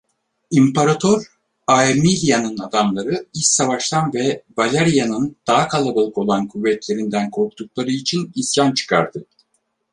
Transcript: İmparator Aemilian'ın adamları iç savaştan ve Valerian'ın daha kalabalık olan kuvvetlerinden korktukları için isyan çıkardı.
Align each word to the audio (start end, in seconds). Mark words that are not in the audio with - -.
İmparator 0.51 1.31
Aemilian'ın 1.67 2.57
adamları 2.57 3.25
iç 3.33 3.45
savaştan 3.45 4.13
ve 4.13 4.43
Valerian'ın 4.57 5.35
daha 5.47 5.67
kalabalık 5.67 6.17
olan 6.17 6.47
kuvvetlerinden 6.47 7.31
korktukları 7.31 7.91
için 7.91 8.31
isyan 8.35 8.73
çıkardı. 8.73 9.25